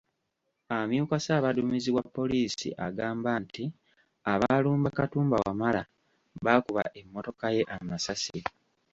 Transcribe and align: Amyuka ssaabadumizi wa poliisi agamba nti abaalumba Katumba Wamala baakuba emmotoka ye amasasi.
Amyuka 0.77 1.15
ssaabadumizi 1.19 1.89
wa 1.97 2.03
poliisi 2.15 2.67
agamba 2.85 3.31
nti 3.43 3.63
abaalumba 4.33 4.89
Katumba 4.97 5.37
Wamala 5.45 5.81
baakuba 6.43 6.83
emmotoka 6.99 7.45
ye 7.55 7.63
amasasi. 7.75 8.39